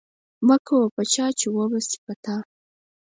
[0.47, 2.35] مه کوه په چا، چي و به سي په تا.